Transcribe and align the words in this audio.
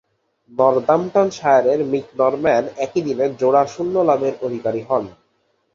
নর্দাম্পটনশায়ারের 0.51 1.79
Mick 1.91 2.07
Norman 2.19 2.63
একই 2.77 3.01
দিনে 3.07 3.25
জোড়া 3.39 3.63
শূন্য 3.73 3.95
লাভের 4.09 4.35
অধিকারী 4.41 4.81
হন। 4.89 5.03